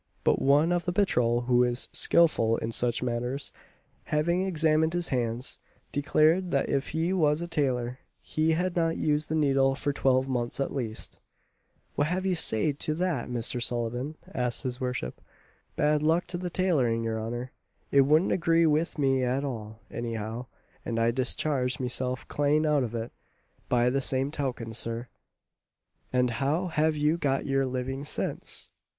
But 0.23 0.41
one 0.41 0.71
of 0.71 0.85
the 0.85 0.91
patrol, 0.91 1.41
who 1.41 1.61
is 1.63 1.87
skilful 1.91 2.57
in 2.57 2.71
such 2.71 3.03
matters, 3.03 3.51
having 4.05 4.43
examined 4.43 4.93
his 4.93 5.09
hands, 5.09 5.59
declared, 5.91 6.49
that 6.49 6.67
if 6.69 6.87
he 6.87 7.13
was 7.13 7.43
a 7.43 7.47
tailor, 7.47 7.99
he 8.19 8.53
had 8.53 8.75
not 8.75 8.97
used 8.97 9.29
the 9.29 9.35
needle 9.35 9.75
for 9.75 9.93
twelve 9.93 10.27
months 10.27 10.59
at 10.59 10.73
least. 10.73 11.19
"What 11.93 12.07
have 12.07 12.25
you 12.25 12.33
to 12.33 12.41
say 12.41 12.71
to 12.73 12.95
that, 12.95 13.29
Mr. 13.29 13.61
Sullivan?" 13.61 14.15
asked 14.33 14.63
his 14.63 14.81
worship. 14.81 15.21
"Bad 15.75 16.01
luck 16.01 16.25
to 16.29 16.37
the 16.39 16.49
tailoring, 16.49 17.03
your 17.03 17.21
honour, 17.21 17.51
it 17.91 18.01
wouldn't 18.01 18.31
agree 18.31 18.65
with 18.65 18.97
me 18.97 19.23
at 19.23 19.43
all, 19.45 19.81
anyhow, 19.91 20.47
and 20.83 20.99
I 20.99 21.11
discharged 21.11 21.79
meself 21.79 22.27
clane 22.27 22.65
out 22.65 22.81
of 22.83 22.95
it, 22.95 23.11
by 23.69 23.91
the 23.91 24.01
same 24.01 24.31
token, 24.31 24.73
Sir." 24.73 25.09
"And 26.11 26.31
how 26.41 26.69
have 26.69 26.95
you 26.97 27.17
got 27.17 27.45
your 27.45 27.67
living 27.67 28.03
since?" 28.03 28.71